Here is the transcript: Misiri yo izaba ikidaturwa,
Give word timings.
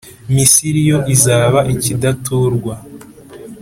Misiri 0.33 0.81
yo 0.89 0.97
izaba 1.13 1.59
ikidaturwa, 1.73 2.73